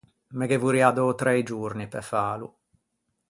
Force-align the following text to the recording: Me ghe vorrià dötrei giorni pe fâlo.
Me 0.37 0.45
ghe 0.49 0.57
vorrià 0.63 0.89
dötrei 0.97 1.41
giorni 1.49 1.85
pe 1.93 2.01
fâlo. 2.09 2.47